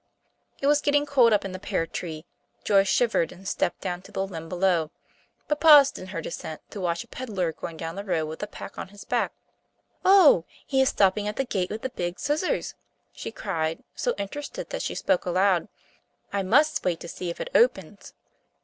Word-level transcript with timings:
It 0.61 0.65
was 0.65 0.81
getting 0.81 1.05
cold 1.05 1.31
up 1.31 1.45
in 1.45 1.51
the 1.51 1.59
pear 1.59 1.85
tree. 1.85 2.25
Joyce 2.63 2.87
shivered 2.87 3.31
and 3.31 3.47
stepped 3.47 3.81
down 3.81 4.01
to 4.01 4.11
the 4.11 4.25
limb 4.25 4.49
below, 4.49 4.89
but 5.47 5.59
paused 5.59 5.99
in 5.99 6.07
her 6.07 6.21
descent 6.23 6.59
to 6.71 6.81
watch 6.81 7.03
a 7.03 7.07
peddler 7.07 7.51
going 7.51 7.77
down 7.77 7.93
the 7.93 8.03
road 8.03 8.25
with 8.25 8.41
a 8.41 8.47
pack 8.47 8.79
on 8.79 8.87
his 8.87 9.03
back. 9.05 9.31
"Oh, 10.03 10.43
he 10.65 10.81
is 10.81 10.89
stopping 10.89 11.27
at 11.27 11.35
the 11.35 11.45
gate 11.45 11.69
with 11.69 11.83
the 11.83 11.89
big 11.91 12.19
scissors!" 12.19 12.73
she 13.13 13.31
cried, 13.31 13.83
so 13.93 14.15
interested 14.17 14.71
that 14.71 14.81
she 14.81 14.95
spoke 14.95 15.25
aloud. 15.27 15.67
"I 16.33 16.41
must 16.41 16.83
wait 16.83 16.99
to 17.01 17.07
see 17.07 17.29
if 17.29 17.39
it 17.39 17.51
opens." 17.53 18.15